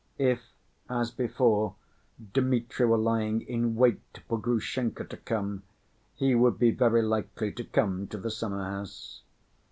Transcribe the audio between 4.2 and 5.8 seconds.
for Grushenka to come,